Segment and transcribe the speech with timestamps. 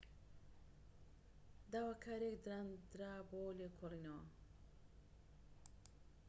[1.73, 4.23] داواکاریەك دانرا بۆ لێکۆڵینەوە